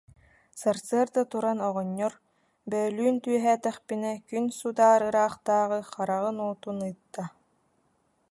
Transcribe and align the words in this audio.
Сарсыарда 0.59 1.21
туран 1.31 1.59
оҕонньор: 1.67 2.13
«Бөөлүүн 2.69 3.15
түһээтэхпинэ, 3.23 4.11
күн 4.29 4.45
судаар 4.59 5.01
ыраахтааҕы 5.09 5.79
хараҕын 5.91 6.37
уутун 6.45 6.79
ыытта 6.89 7.23